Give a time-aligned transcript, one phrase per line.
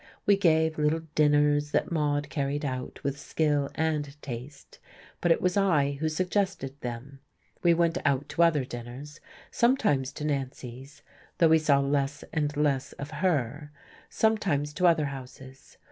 [0.25, 4.79] We gave little dinners that Maude carried out with skill and taste;
[5.21, 7.19] but it was I who suggested them;
[7.61, 9.19] we went out to other dinners,
[9.51, 11.03] sometimes to Nancy's
[11.37, 13.71] though we saw less and less of her
[14.09, 15.77] sometimes to other houses.